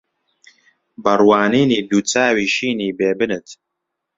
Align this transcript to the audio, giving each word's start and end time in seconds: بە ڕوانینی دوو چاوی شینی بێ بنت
بە 1.03 1.13
ڕوانینی 1.21 1.79
دوو 1.89 1.99
چاوی 2.11 2.47
شینی 2.55 2.89
بێ 2.97 3.09
بنت 3.19 3.47